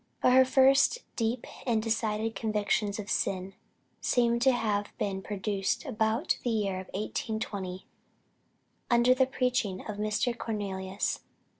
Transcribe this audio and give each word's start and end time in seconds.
But 0.19 0.33
her 0.33 0.45
first 0.45 1.03
deep 1.15 1.45
and 1.67 1.79
decided 1.79 2.33
convictions 2.33 2.97
of 2.97 3.07
sin, 3.11 3.53
seem 4.01 4.39
to 4.39 4.51
have 4.51 4.87
been 4.97 5.21
produced, 5.21 5.85
about 5.85 6.39
the 6.43 6.49
year 6.49 6.77
1820, 6.95 7.85
under 8.89 9.13
the 9.13 9.27
preaching 9.27 9.81
of 9.81 9.97
Mr. 9.99 10.35
Cornelius. 10.35 11.19